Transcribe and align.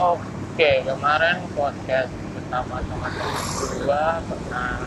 Oke, 0.00 0.80
kemarin 0.80 1.44
podcast 1.52 2.08
bersama 2.32 2.80
teman-teman 2.88 3.36
gua 3.84 4.24
pernah. 4.24 4.80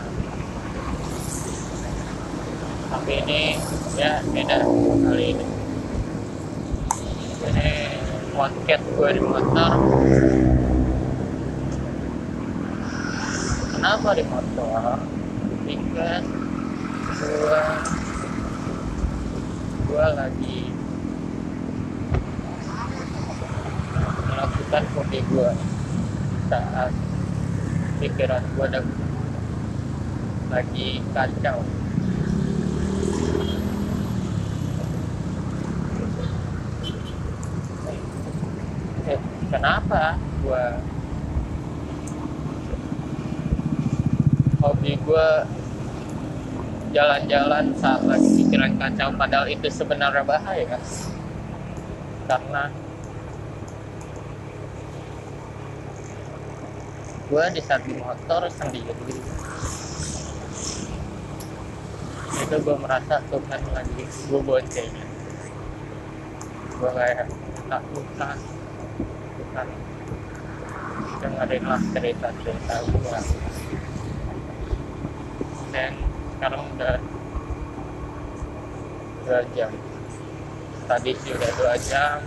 Tapi 2.90 3.12
ini 3.22 3.54
ya 3.94 4.18
beda 4.26 4.66
kali 4.66 5.38
ini. 5.38 5.46
Ini 7.46 7.70
podcast 8.34 8.82
gue 8.90 9.10
di 9.14 9.22
motor. 9.22 9.72
Kenapa 13.70 14.08
di 14.18 14.24
motor? 14.26 14.98
Because 15.62 16.26
gue 17.22 17.62
gue 19.86 20.06
lagi 20.18 20.73
melakukan 24.64 24.84
hobi 24.96 25.20
gue 25.28 25.50
saat 26.48 26.92
pikiran 28.00 28.40
gue 28.56 28.66
dan 28.72 28.84
lagi 30.48 30.88
kacau. 31.12 31.58
Eh, 39.04 39.20
kenapa 39.52 40.16
gue 40.40 40.64
hobi 44.64 44.92
gue 44.96 45.28
jalan-jalan 46.96 47.64
saat 47.76 48.00
lagi 48.08 48.28
pikiran 48.32 48.72
kacau 48.80 49.12
padahal 49.12 49.44
itu 49.52 49.68
sebenarnya 49.68 50.24
bahaya 50.24 50.80
karena 52.24 52.72
gue 57.34 57.46
di 57.50 57.62
saat 57.66 57.82
di 57.82 57.98
motor 57.98 58.46
sendiri. 58.46 58.94
Itu 62.30 62.56
gue 62.62 62.76
merasa 62.78 63.18
Tuhan 63.26 63.62
lagi 63.74 64.06
gue 64.06 64.38
bonceng 64.38 64.94
gue 66.78 66.90
kayak 66.94 67.26
takutan 67.66 68.38
Tuhan 69.34 69.66
dengerinlah 71.18 71.80
cerita-cerita 71.90 72.74
gue 72.86 73.18
dan 75.74 75.92
sekarang 76.38 76.62
udah 76.70 76.96
dua 79.26 79.40
jam. 79.58 79.74
Tadi 80.86 81.10
sih 81.18 81.34
udah 81.34 81.50
dua 81.58 81.74
jam. 81.82 82.22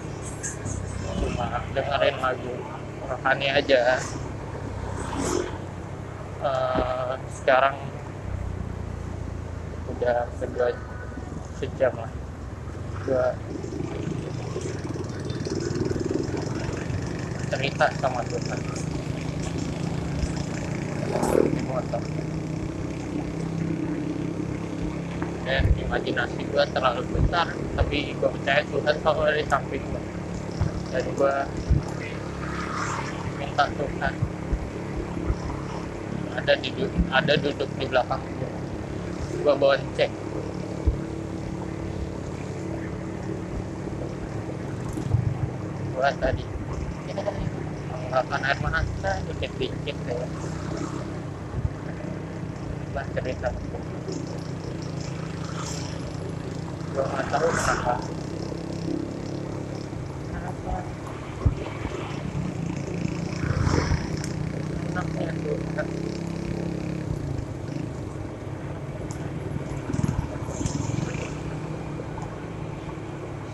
Cuma 1.16 1.64
dengerin 1.72 2.18
lagu 2.20 2.54
rohani 3.08 3.48
aja 3.56 4.04
uh, 6.44 7.16
sekarang 7.32 7.76
udah 9.98 10.30
kedua 10.38 10.70
sejam 11.58 11.94
lah. 11.96 12.12
Dua 13.06 13.26
cerita 17.48 17.86
sama 17.98 18.22
Tuhan 18.28 18.60
motor 21.68 22.02
dan 25.48 25.64
imajinasi 25.80 26.42
gue 26.44 26.64
terlalu 26.76 27.02
besar 27.16 27.48
tapi 27.80 28.12
gue 28.20 28.30
percaya 28.30 28.62
Tuhan 28.68 28.96
selalu 29.00 29.22
ada 29.24 29.38
di 29.40 29.46
samping 29.48 29.84
gue 29.88 30.04
dan 30.92 31.04
gue 31.08 31.36
minta 33.40 33.66
Tuhan 33.72 34.14
ada 36.38 36.54
di 36.62 36.70
ada 37.10 37.34
duduk 37.34 37.70
di 37.82 37.86
belakang. 37.90 38.22
Gue 38.38 38.50
gue 39.42 39.56
bonceng 39.58 40.14
gue 45.98 46.10
tadi. 46.22 46.46
Mengeluarkan 47.90 48.42
air 48.46 48.60
mata 48.62 49.12
dikit-dikit 49.26 49.98
ya. 50.06 50.18
Lah 52.94 53.06
cerita. 53.18 53.50
Gue 56.94 57.02
nggak 57.02 57.26
tahu 57.34 57.50
kenapa 57.50 57.94
enaknya 64.98 65.30
tuh 65.46 65.58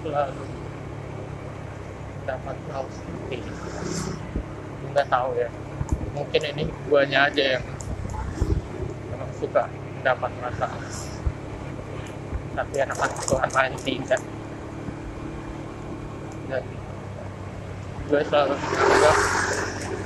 selalu 0.03 0.45
dapat 2.27 2.57
hal 2.75 2.85
seperti 2.91 3.39
nggak 4.91 5.07
tahu 5.07 5.29
ya. 5.39 5.49
Mungkin 6.13 6.41
ini 6.53 6.63
guanya 6.91 7.31
aja 7.31 7.57
yang 7.57 7.65
memang 9.09 9.31
suka 9.39 9.71
dapat 10.03 10.31
masalah 10.43 10.91
tapi 12.53 12.75
anak-anak 12.85 13.21
Tuhan 13.25 13.49
lain 13.49 13.75
tidak. 13.81 14.21
Dan 16.51 16.63
gue 18.11 18.21
selalu 18.27 18.53
menganggap 18.59 19.17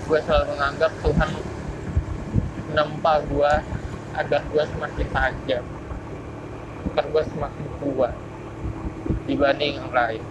gue 0.07 0.19
selalu 0.23 0.45
menganggap 0.55 0.91
Tuhan 1.01 1.29
menempa 2.71 3.13
gue 3.25 3.53
agar 4.15 4.41
gue 4.53 4.63
semakin 4.63 5.07
tajam 5.11 5.65
agar 6.93 7.05
gue 7.09 7.23
semakin 7.33 7.67
kuat 7.81 8.13
dibanding 9.27 9.75
yang 9.75 9.91
lain. 9.91 10.23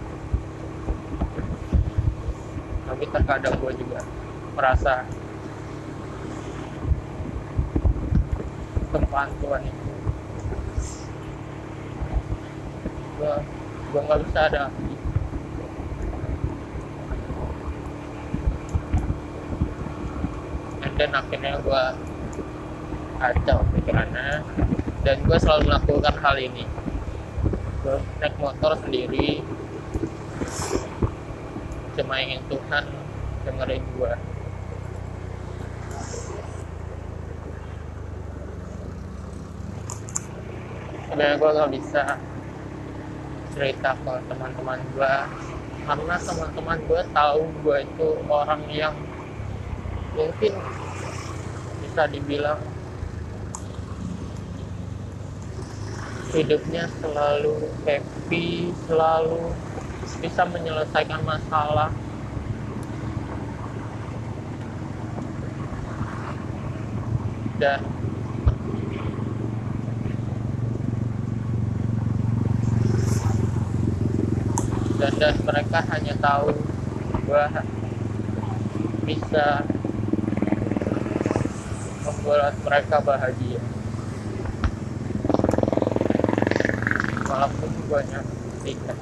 Tapi 2.89 3.03
terkadang 3.13 3.53
gue 3.61 3.73
juga 3.77 4.01
merasa 4.57 5.05
tempaan 8.89 9.29
Tuhan 9.37 9.61
itu 9.61 9.85
gue 13.17 13.33
gue 13.93 14.01
nggak 14.01 14.21
bisa 14.25 14.39
ada. 14.49 14.63
Then 20.97 21.13
akhirnya 21.13 21.61
gue 21.61 21.83
kacau 23.21 23.61
pikirannya. 23.77 24.41
Dan 25.05 25.21
gue 25.29 25.37
selalu 25.37 25.69
melakukan 25.69 26.17
hal 26.17 26.35
ini 26.41 26.65
naik 28.19 28.35
motor 28.41 28.75
sendiri. 28.83 29.41
Cuma 31.95 32.19
ingin 32.21 32.41
Tuhan 32.51 32.83
dengerin 33.47 33.83
gue 33.95 34.13
sebenarnya 41.17 41.41
gue 41.41 41.49
nggak 41.49 41.71
bisa 41.73 42.03
cerita 43.57 43.97
ke 44.05 44.13
teman-teman 44.29 44.77
gue 44.93 45.13
karena 45.89 46.15
teman-teman 46.21 46.77
gue 46.85 47.01
tahu 47.09 47.41
gue 47.65 47.77
itu 47.89 48.07
orang 48.29 48.61
yang 48.69 48.93
mungkin 50.13 50.53
bisa 51.81 52.05
dibilang 52.13 52.61
hidupnya 56.35 56.91
selalu 56.99 57.55
happy 57.87 58.75
selalu 58.87 59.55
bisa 60.19 60.43
menyelesaikan 60.47 61.21
masalah. 61.23 61.91
Dan 67.57 67.81
dan 74.97 75.13
dan 75.17 75.35
mereka 75.41 75.79
hanya 75.93 76.13
tahu 76.21 76.53
bahwa 77.25 77.63
bisa 79.07 79.63
membuat 82.03 82.53
mereka 82.61 82.97
bahagia 83.01 83.46
malam 87.37 87.53
pun 87.61 87.69
gue 87.69 88.01
nikah 88.65 88.97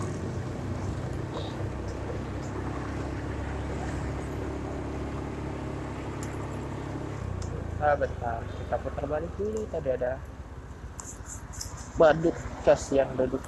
bentar 7.80 7.96
bentar. 7.96 8.40
Kita 8.44 8.76
putar 8.84 9.06
balik 9.08 9.32
dulu. 9.40 9.64
Tadi 9.72 9.88
ada 9.88 10.20
badut 11.96 12.36
kasihan 12.68 13.08
badut. 13.16 13.40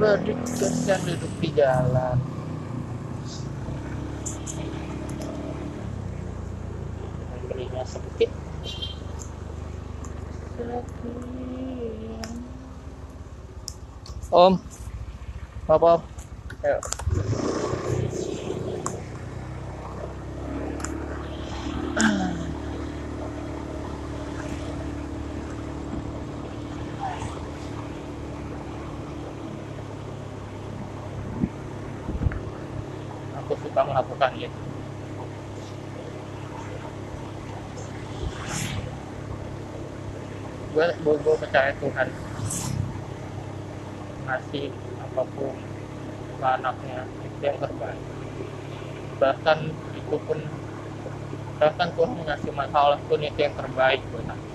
Badut 0.00 0.40
yang 0.88 1.04
badut 1.04 1.33
jalan 1.54 2.18
belinya 7.48 7.82
sedikit 7.86 8.30
Om, 14.34 14.58
apa? 15.70 16.02
Ayo. 16.66 16.78
Aku 33.38 33.54
suka 33.62 33.80
melakukan 33.86 34.34
itu. 34.34 34.60
Gue 41.04 41.36
percaya 41.36 41.68
Tuhan. 41.76 42.08
Ngasih 44.24 44.72
apa 45.04 45.22
pun 45.36 45.52
anaknya 46.40 47.04
itu 47.28 47.42
yang 47.44 47.60
terbaik. 47.60 48.00
Bahkan 49.20 49.58
itu 50.00 50.16
pun 50.24 50.38
bahkan 51.60 51.88
Tuhan 51.92 52.18
ngasih 52.24 52.52
masalah 52.56 52.96
pun 53.04 53.20
itu 53.20 53.36
yang 53.36 53.52
terbaik 53.52 54.00
buat 54.08 54.32
aku. 54.32 54.48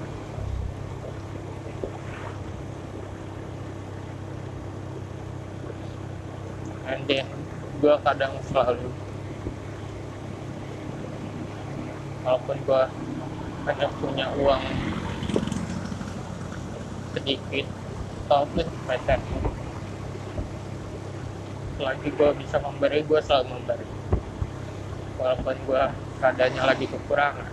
And 6.89 7.05
then 7.05 7.29
gue 7.77 7.95
kadang 8.01 8.33
selalu 8.49 8.89
walaupun 12.25 12.57
gue 12.65 12.83
hanya 13.69 13.87
punya 14.01 14.27
uang 14.33 14.63
sedikit 17.13 17.65
ataupun 18.29 18.65
peser 18.85 19.19
selagi 21.79 22.11
gue 22.11 22.29
bisa 22.44 22.59
memberi 22.59 23.00
gue 23.07 23.19
selalu 23.23 23.56
memberi. 23.56 23.88
Walaupun 25.15 25.56
gue 25.63 25.83
keadaannya 26.19 26.63
lagi 26.67 26.85
kekurangan. 26.91 27.51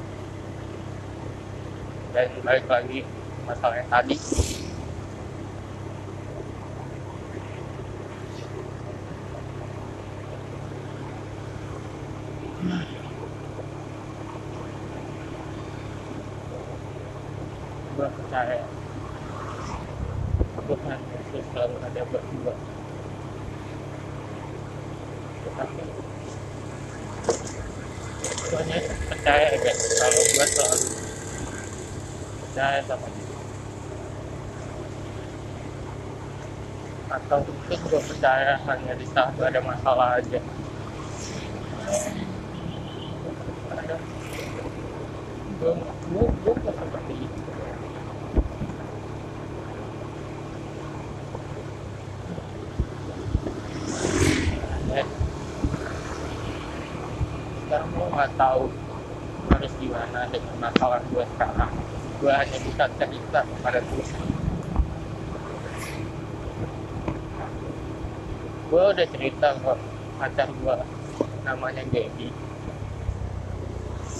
Dan 2.10 2.34
balik 2.42 2.66
lagi 2.66 3.06
masalah 3.46 3.78
yang 3.78 3.86
tadi. 3.86 4.18
Gue 17.94 18.08
percaya 18.10 18.66
Tuhan 20.66 20.98
Yesus 20.98 21.44
selalu 21.54 21.76
ada 21.78 22.02
berdua. 22.10 22.54
Tetapi 25.46 25.82
Yesus. 28.46 28.82
Percaya 29.10 29.46
guys 29.58 29.80
kalau 29.98 30.22
gue 30.22 30.46
selalu 30.50 30.88
percaya 32.42 32.80
sama 32.86 33.08
dia. 33.14 33.38
Atau 37.06 37.38
mungkin 37.46 37.78
gue 37.86 38.00
percaya 38.02 38.52
hanya 38.66 38.92
di 38.98 39.06
saat 39.10 39.38
ada 39.38 39.60
masalah 39.62 40.18
aja 40.18 40.42
ada 43.70 43.96
gue 45.60 45.72
gue 46.10 46.24
gue 46.42 46.52
nggak 46.58 46.74
seperti 46.74 47.14
itu 47.22 47.40
Ya. 54.86 55.02
sekarang 57.66 57.90
gue 57.90 58.05
nggak 58.16 58.32
tahu 58.40 58.72
harus 59.52 59.72
gimana 59.76 60.24
dengan 60.32 60.56
masalah 60.56 61.04
gue 61.12 61.24
sekarang. 61.36 61.72
Gue 62.16 62.32
hanya 62.32 62.58
bisa 62.64 62.84
cerita 62.96 63.44
kepada 63.44 63.80
Tuhan. 63.84 64.20
Gue 68.72 68.82
udah 68.96 69.06
cerita 69.12 69.48
ke 69.60 69.72
pacar 70.16 70.48
gue 70.48 70.76
namanya 71.44 71.84
Gaby. 71.92 72.28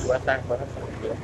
Gue 0.05 0.17
sayang 0.29 0.45
banget 0.45 0.69
sama 0.77 0.89
dia. 1.01 1.17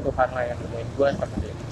Tuhan 0.00 0.28
lah 0.32 0.44
yang 0.48 0.58
nemuin 0.64 0.88
gue 0.96 1.08
sama 1.12 1.36
dia 1.44 1.69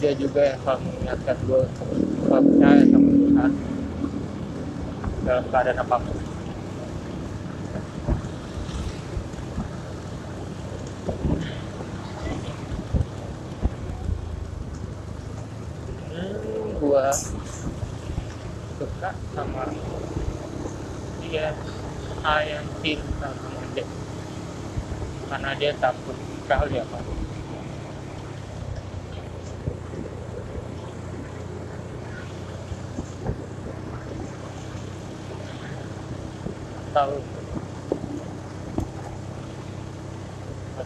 dia 0.00 0.16
juga 0.16 0.40
yang 0.40 0.60
selalu 0.64 0.80
mengingatkan 0.88 1.36
gue 1.44 1.60
selalu 1.76 2.48
percaya 2.56 2.82
sama 2.88 3.10
Tuhan 3.12 3.52
dalam 5.20 5.44
keadaan 5.52 5.78
apa 5.84 5.96
pun. 6.00 6.16
Hmm, 16.08 16.64
gue 16.80 17.04
suka 18.80 19.10
sama 19.36 19.64
dia 21.20 21.52
sayang 22.24 22.68
cinta 22.80 23.28
sama 23.36 23.60
dia. 23.76 23.84
Karena 25.28 25.50
dia 25.60 25.76
takut 25.76 26.16
sekali 26.40 26.80
apa 26.80 26.96
tahu 27.04 27.19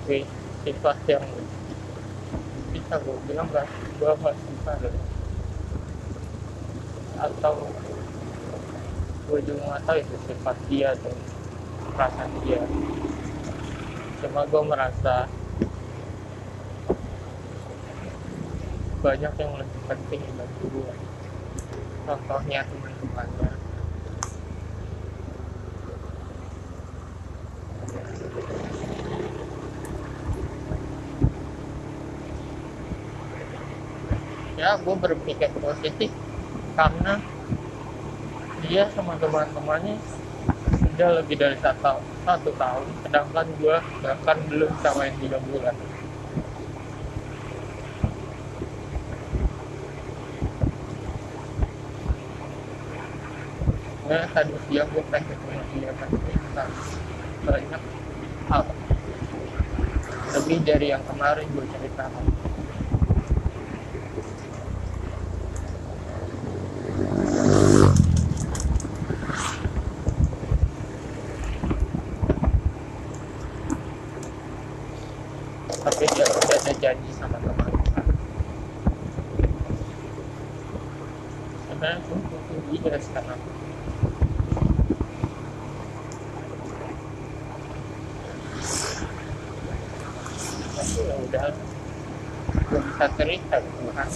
tapi 0.04 0.20
sifat 0.68 1.00
yang 1.08 1.24
bisa 2.76 3.00
gue 3.00 3.16
bilang 3.24 3.48
suka 3.48 4.72
gitu. 4.84 5.00
atau 7.16 7.56
gue 9.24 9.38
juga 9.48 9.64
gak 9.64 9.82
tahu 9.88 9.96
itu 10.04 10.16
sifat 10.28 10.56
dia 10.68 10.92
atau 10.92 11.08
perasaan 11.96 12.28
dia. 12.44 12.60
Cuma 14.20 14.44
gue 14.44 14.62
merasa 14.68 15.24
banyak 19.00 19.32
yang 19.40 19.52
lebih 19.56 19.80
penting 19.88 20.20
bagi 20.36 20.64
gue 20.68 20.92
contohnya 22.04 22.60
teman-temannya 22.68 23.53
ya 34.64 34.80
gue 34.80 34.96
berpikir 34.96 35.52
positif 35.60 36.08
karena 36.72 37.20
dia 38.64 38.88
sama 38.96 39.12
teman-temannya 39.20 40.00
sudah 40.80 41.20
lebih 41.20 41.36
dari 41.36 41.52
satu, 41.60 42.00
satu 42.24 42.48
tahun. 42.56 42.88
Sedangkan 43.04 43.44
gue 43.60 43.76
bahkan 44.00 44.40
belum 44.48 44.72
sampai 44.80 45.12
tiga 45.20 45.36
bulan. 45.52 45.76
Ya 54.08 54.24
tadi 54.32 54.56
siang 54.64 54.88
gue 54.96 55.04
pengen 55.12 55.28
ketemu 55.28 55.60
dia 55.76 55.90
kan. 55.92 56.08
Banyak 57.44 57.82
hal 58.48 58.62
lebih 60.40 60.58
dari 60.64 60.86
yang 60.88 61.04
kemarin 61.04 61.44
gue 61.52 61.64
ceritakan 61.68 62.53
untuk 81.84 82.16
junto 82.16 82.36
con 82.48 82.58
Liga 82.72 82.96
Escalante. 82.96 83.52
mudah-mudahan 90.94 91.54
belum 92.70 92.86
cerita 93.18 93.54
gitu, 93.58 93.78
terima 93.90 94.06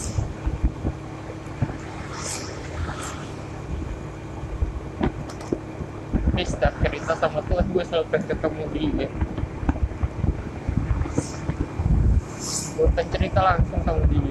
cerita 6.79 7.13
sama 7.19 7.41
Tuhan 7.51 7.67
gue 7.75 7.83
selalu 7.83 8.07
pengen 8.15 8.27
ketemu 8.31 8.65
dia. 8.71 9.09
Gue 12.79 13.05
cerita 13.11 13.41
langsung 13.43 13.81
sama 13.83 14.05
dia. 14.07 14.28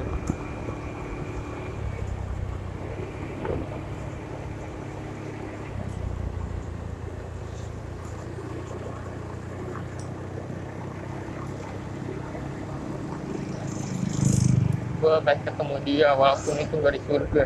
Gue 15.07 15.23
pengen 15.23 15.39
ketemu 15.47 15.75
dia 15.87 16.11
walaupun 16.19 16.59
itu 16.59 16.75
gak 16.83 16.91
di 16.91 17.01
surga. 17.07 17.43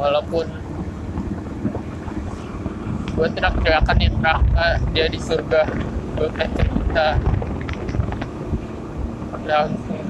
Walaupun 0.00 0.46
gue 3.12 3.28
tidak 3.36 3.52
akan 3.84 3.96
di 4.00 4.08
neraka 4.08 4.80
dia 4.96 5.06
di 5.12 5.20
surga. 5.20 5.60
Gue 6.16 6.28
pengen 6.32 6.56
cerita. 6.56 7.20
Langsung 9.44 10.00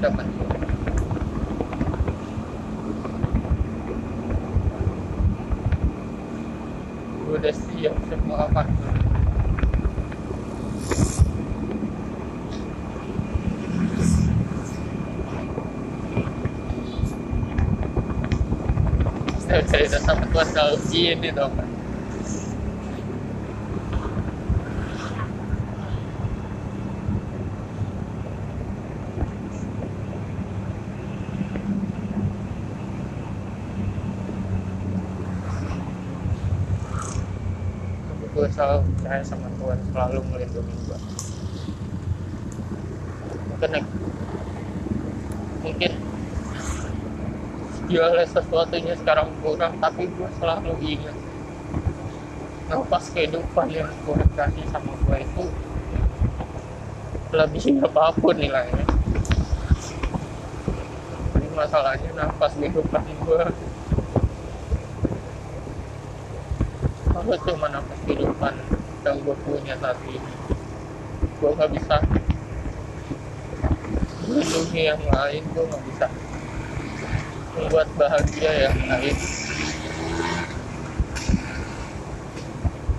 gue 7.27 7.35
udah 7.35 7.51
siap 7.51 7.95
semua 8.07 8.47
apa 8.47 8.63
saya 19.53 19.69
cerita 19.69 20.01
sama 20.01 20.25
Tuhan 20.33 20.49
kalau 20.49 20.75
gini 20.89 21.29
dong 21.29 21.53
gue 38.33 38.49
selalu 38.49 38.81
percaya 38.97 39.21
sama 39.21 39.45
Tuhan 39.61 39.79
selalu 39.93 40.19
melindungi 40.33 40.73
gue 40.89 40.99
mungkin 43.53 44.02
segala 47.93 48.25
sesuatunya 48.25 48.97
sekarang 48.97 49.29
kurang 49.45 49.77
tapi 49.77 50.09
gue 50.09 50.29
selalu 50.41 50.73
ingat 50.81 51.13
nafas 52.65 53.05
kehidupan 53.13 53.69
yang 53.69 53.85
Tuhan 54.01 54.29
kasih 54.33 54.65
sama 54.73 54.97
gue 54.97 55.17
itu 55.21 55.45
lebih 57.37 57.61
apa 57.85 58.17
pun 58.17 58.33
nilainya. 58.33 58.85
Ini 61.37 61.47
masalahnya 61.53 62.09
nafas 62.17 62.57
kehidupan 62.57 63.05
gue 63.29 63.41
kalau 67.13 67.37
cuma 67.45 67.67
nafas 67.69 67.99
kehidupan 68.09 68.57
yang 69.05 69.21
gue 69.21 69.35
punya 69.45 69.77
saat 69.77 70.01
ini 70.09 70.33
gue 71.21 71.49
nggak 71.61 71.71
bisa 71.77 72.01
melindungi 74.25 74.81
yang 74.81 75.01
lain 75.13 75.45
gue 75.45 75.61
nggak 75.61 75.83
bisa 75.93 76.05
membuat 77.53 77.87
bahagia 77.93 78.69
yang 78.69 78.77
lain 78.89 79.17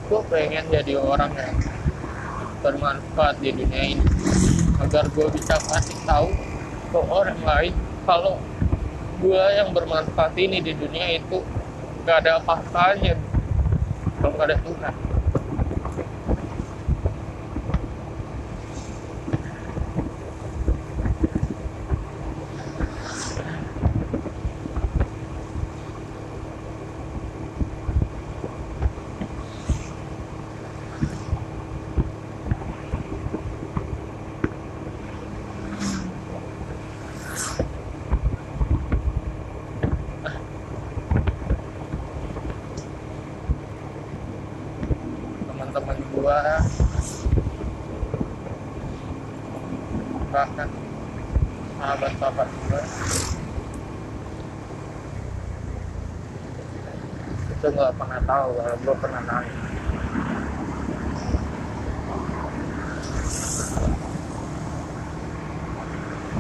gue 0.05 0.21
pengen 0.31 0.65
jadi 0.71 0.95
orang 0.95 1.33
yang 1.35 1.57
bermanfaat 2.63 3.35
di 3.43 3.51
dunia 3.51 3.99
ini 3.99 4.07
agar 4.79 5.11
gue 5.11 5.27
bisa 5.35 5.59
kasih 5.59 5.99
tahu 6.07 6.31
ke 6.95 6.99
orang 7.11 7.41
lain 7.43 7.75
kalau 8.07 8.39
gue 9.19 9.43
yang 9.59 9.75
bermanfaat 9.75 10.39
ini 10.39 10.63
di 10.63 10.71
dunia 10.77 11.19
itu 11.19 11.43
gak 12.07 12.23
ada 12.23 12.39
apa-apanya 12.39 13.19
kalau 14.23 14.39
gak 14.39 14.55
ada 14.55 14.59
Tuhan 14.63 14.95
teman-teman 45.55 45.99
gua 46.15 46.39
bahkan 50.31 50.69
sahabat-sahabat 51.79 52.49
gua 52.67 52.81
itu 57.65 57.73
nggak 57.73 57.97
pernah 57.97 58.21
tahu 58.29 58.61
kalau 58.61 58.77
gua 58.85 58.93
pernah 59.01 59.25
nangis 59.25 59.57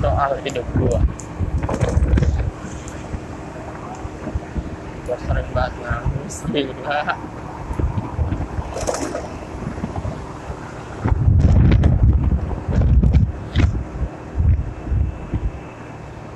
soal 0.04 0.36
hidup 0.44 0.66
gua. 0.76 1.00
Gua 5.08 5.16
sering 5.24 5.48
banget 5.56 5.72
nangis 5.80 6.44
gila 6.52 7.00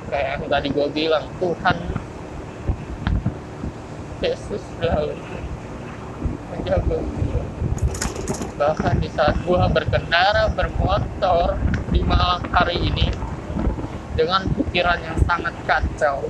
kayak 0.08 0.40
yang 0.40 0.48
tadi 0.48 0.72
gue 0.72 0.88
bilang 0.96 1.28
Tuhan 1.36 1.76
Yesus 4.18 4.62
selalu. 4.78 5.14
Menjaga 6.50 6.98
gue 6.98 7.44
bahkan 8.58 8.98
di 8.98 9.06
saat 9.14 9.38
gue 9.46 9.62
berkendara 9.70 10.50
bermotor 10.50 11.54
di 11.94 12.02
malam 12.02 12.42
hari 12.50 12.90
ini 12.90 13.06
dengan 14.18 14.50
pikiran 14.58 14.98
yang 14.98 15.18
sangat 15.22 15.54
kacau. 15.62 16.26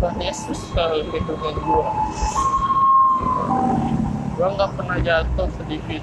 Tuhan 0.00 0.16
Yesus 0.20 0.60
selalu 0.72 1.12
lindungi 1.12 1.52
gue 1.60 1.88
gue 4.40 4.48
nggak 4.56 4.72
pernah 4.72 4.96
jatuh 5.04 5.48
sedikit 5.60 6.00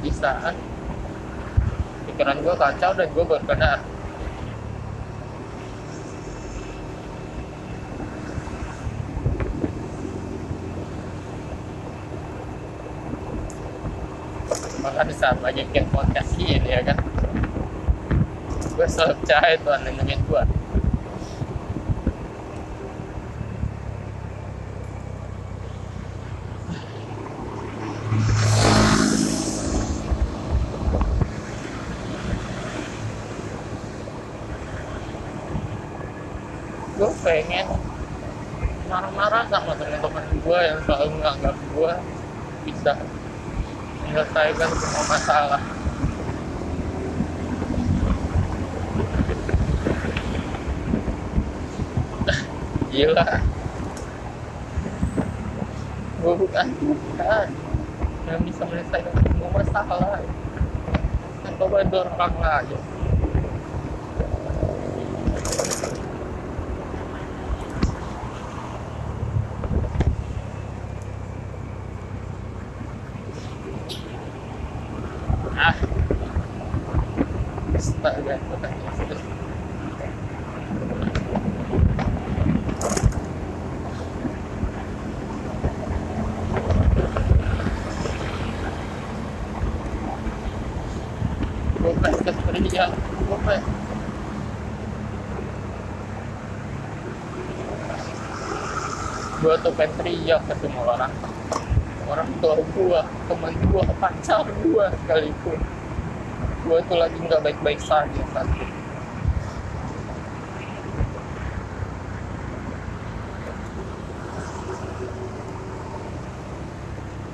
di 0.00 0.08
saat 0.08 0.56
pikiran 2.08 2.40
gue 2.40 2.54
kacau 2.56 2.96
dan 2.96 3.08
gue 3.12 3.24
berkendara 3.28 3.95
saat 14.96 15.36
lagi 15.44 15.60
bikin 15.68 15.84
podcast 15.92 16.32
ini 16.40 16.72
ya 16.72 16.80
kan? 16.80 16.96
Gue 18.72 18.88
selalu 18.88 19.20
percaya 19.20 19.56
Tuhan 19.60 19.80
lindungin 19.84 20.20
gue 20.24 20.42
gue 36.96 37.10
pengen 37.20 37.68
marah-marah 38.88 39.44
sama 39.52 39.76
teman-teman 39.76 40.24
gue 40.40 40.58
yang 40.64 40.80
selalu 40.88 41.20
menganggap 41.20 41.56
gue 41.76 41.92
bisa 42.64 42.92
menyelesaikan 44.16 44.72
semua 44.80 45.04
masalah. 45.12 45.60
Gila. 52.96 53.28
Gue 56.24 56.32
bukan 56.32 56.64
Tuhan 56.80 57.52
yang 58.24 58.40
bisa 58.40 58.64
menyelesaikan 58.64 59.12
semua 59.20 59.52
masalah. 59.52 60.24
Bantu 61.44 62.00
orang 62.00 62.32
lain 62.40 62.80
ah 75.56 75.72
astaga 77.72 78.36
Tuhan 78.36 78.72
Yesus 78.76 79.20
gue 91.80 91.92
pengen 92.04 92.20
keteriak 92.20 92.92
gue 92.92 93.38
pengen 93.48 93.64
gue 99.66 99.74
tuh 99.74 99.82
pengen 99.82 99.98
teriak 99.98 100.40
ke 100.46 100.54
semua 100.62 100.94
orang. 100.94 101.10
Orang 102.06 102.30
tua 102.38 102.54
gue 102.54 103.00
teman 103.26 103.50
gue 103.50 103.84
pacar 103.98 104.46
gue 104.46 104.86
sekalipun. 105.02 105.58
Gue 106.62 106.78
tuh 106.86 106.94
lagi 107.02 107.18
nggak 107.18 107.42
baik-baik 107.42 107.82
saja 107.82 108.22
saat 108.30 108.46
itu 108.46 108.66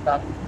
tapi 0.02 0.41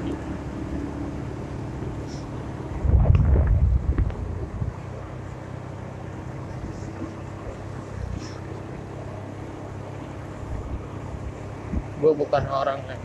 gue 12.04 12.12
bukan 12.20 12.44
orang 12.52 12.76
yang 12.84 13.00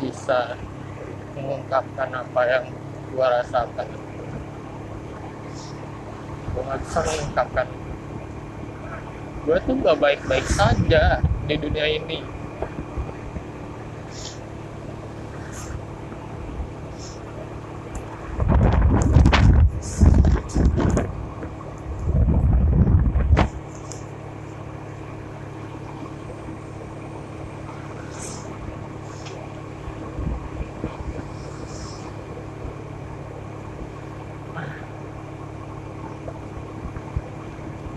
bisa 0.00 0.56
mengungkapkan 1.36 2.08
apa 2.08 2.40
yang 2.48 2.64
gue 3.12 3.20
rasakan. 3.20 3.84
Gue 6.56 6.62
gak 6.64 6.80
bisa 6.88 6.98
mengungkapkan. 7.04 7.68
Gue 9.44 9.58
tuh 9.68 9.76
gak 9.84 10.00
baik-baik 10.00 10.48
saja 10.48 11.20
di 11.44 11.60
dunia 11.60 11.84
ini 11.84 12.24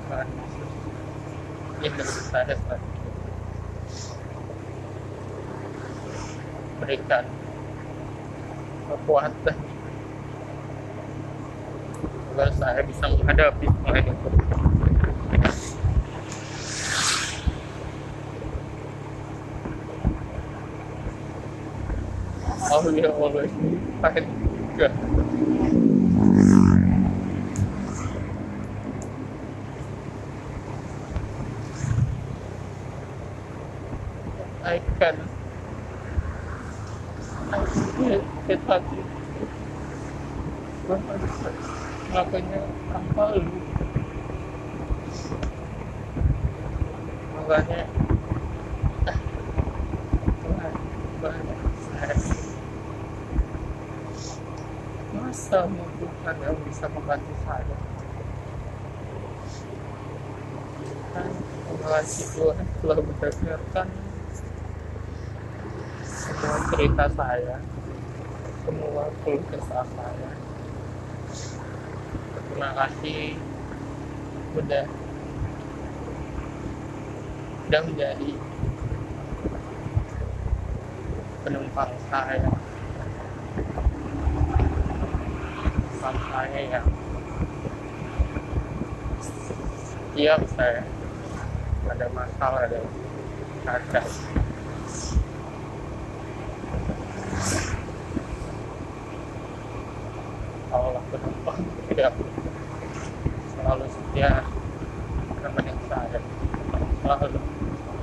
kan 0.08 0.28
ini 1.84 1.88
dari 1.92 2.22
saya 2.32 2.56
saat 2.56 2.80
itu. 2.80 3.10
berikan 6.78 7.26
kekuatan 9.28 9.58
agar 12.38 12.50
saya 12.54 12.82
bisa 12.86 13.06
menghadapi 13.12 13.66
semua 13.66 13.94
ini 13.98 14.12
Oh 22.68 22.84
ya 22.92 23.08
Allah, 23.10 23.48
ini 23.48 24.92
makanya 42.18 42.66
apa 42.98 43.24
lu 43.38 43.46
makanya 47.38 47.82
ah, 49.06 49.18
masa 55.14 55.60
Tuhan 55.70 56.36
yang 56.42 56.58
bisa 56.66 56.86
membantu 56.90 57.34
saya? 57.46 57.78
Kan 61.14 61.30
mengasih 61.70 62.26
Tuhan 62.34 62.66
telah 62.82 62.98
mendengarkan 62.98 63.88
semua 66.02 66.58
cerita 66.74 67.06
saya 67.14 67.62
semua 68.66 69.06
keluh 69.22 69.44
kesah 69.54 69.86
saya 69.86 70.37
terima 72.58 72.74
kasih. 72.74 73.38
Udah. 74.58 74.90
Udah 77.70 77.82
menjadi 77.86 78.34
penumpang 81.46 81.94
saya. 82.10 82.50
Penumpang 85.62 86.18
saya 86.34 86.62
yang 86.66 86.88
setiap 89.22 90.42
saya. 90.58 90.82
Ada 91.94 92.10
masalah 92.10 92.66
ada 92.66 92.82
ada 93.70 94.02
Allah 100.74 101.06
penumpang 101.14 101.62
yang 101.94 102.18
selalu 103.68 103.90
setia 103.92 104.48
nemenin 105.44 105.76
saya 105.92 106.20
selalu 107.04 107.40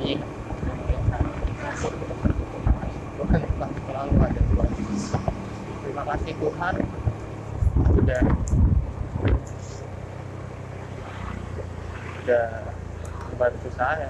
iya 0.03 0.21
nemenin 0.61 1.03
saya 1.09 1.33
Tuhan 3.17 3.41
telah 3.49 3.71
selalu 3.73 4.15
ada 4.19 4.41
buat 4.53 4.71
terima 5.81 6.03
kasih 6.05 6.35
Tuhan 6.37 6.75
sudah 7.97 8.23
sudah 12.21 12.47
membantu 13.33 13.69
saya 13.73 14.09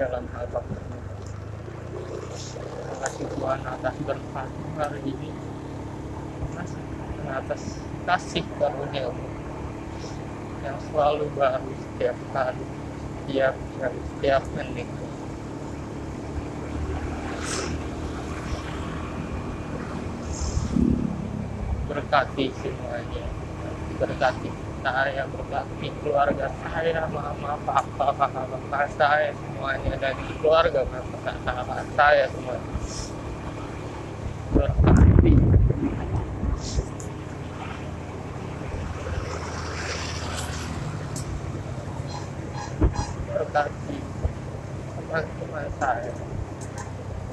dalam 0.00 0.24
hal 0.30 0.44
pekerjaan 0.46 1.00
terima 2.80 2.96
kasih 3.02 3.24
Tuhan 3.28 3.60
atas 3.60 3.96
berkat 4.08 4.48
hari 4.80 5.00
ini 5.04 5.30
atas 7.32 7.78
kasih 8.02 8.44
karunia 8.58 9.08
yang 10.62 10.78
selalu 10.90 11.26
baru 11.34 11.70
setiap 11.74 12.18
hari 12.34 12.64
setiap 13.22 13.54
jam 13.78 13.92
setiap 13.94 14.42
menit. 14.58 14.88
Berkati 21.86 22.46
semuanya. 22.58 23.24
Berkati 24.02 24.50
saya 24.82 25.22
berkati 25.30 25.86
keluarga 26.02 26.50
saya 26.58 27.06
mama 27.06 27.54
papa 27.62 28.10
kakak 28.18 28.90
saya 28.98 29.30
semuanya 29.30 29.94
dan 30.02 30.18
keluarga 30.42 30.82
kakak 31.46 31.86
saya 31.94 32.26
semuanya 32.34 33.11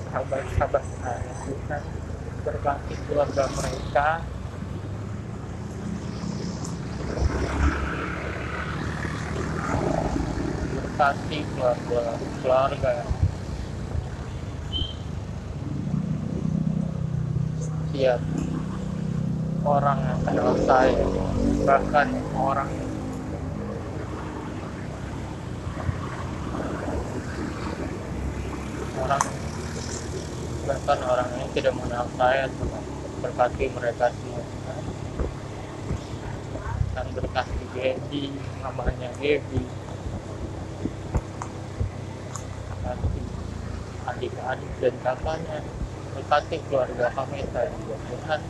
sahabat-sahabat 0.10 0.84
saya 1.02 1.32
keluarga 3.08 3.44
mereka. 3.56 4.10
Berbagi 10.76 11.40
keluarga 11.54 12.14
keluarga. 12.42 12.94
Setiap 17.60 18.22
orang 19.66 20.00
yang 20.04 20.20
kenal 20.26 20.54
saya 20.66 21.06
bahkan 21.68 22.08
orang 22.38 22.70
yang 22.74 22.89
tidak 31.54 31.74
mengenal 31.74 32.06
saya 32.14 32.46
Tuhan 32.46 32.84
berkati 33.20 33.66
mereka 33.74 34.14
semua. 34.14 34.44
Dan 36.94 37.06
berkati 37.16 37.64
Gaby 37.74 38.24
namanya 38.62 39.10
Gaby 39.18 39.62
berkati 42.70 43.22
adik-adik 44.10 44.72
dan 44.82 44.96
kakaknya. 45.04 45.60
Berkati 46.10 46.58
keluarga 46.68 47.06
kami 47.14 47.46
saya 47.54 47.70
Tuhan 47.70 48.42